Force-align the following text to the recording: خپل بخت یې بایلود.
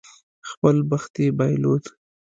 خپل 0.49 0.75
بخت 0.91 1.13
یې 1.21 1.27
بایلود. 1.37 1.83